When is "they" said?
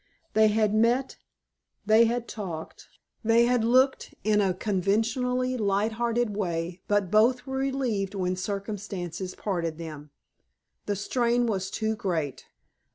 0.33-0.47, 1.85-2.05, 3.23-3.45